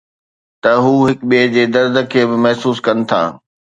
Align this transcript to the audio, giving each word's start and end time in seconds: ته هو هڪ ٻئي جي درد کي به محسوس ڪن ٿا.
ته 0.61 0.71
هو 0.83 0.91
هڪ 1.09 1.19
ٻئي 1.29 1.43
جي 1.53 1.63
درد 1.73 1.95
کي 2.11 2.21
به 2.29 2.37
محسوس 2.45 2.77
ڪن 2.85 2.97
ٿا. 3.09 3.21